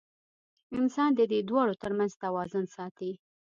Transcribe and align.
انسان 0.79 1.09
د 1.15 1.21
دې 1.31 1.39
دواړو 1.49 1.73
تر 1.83 1.91
منځ 1.97 2.11
توازن 2.23 2.65
ساتي. 2.75 3.11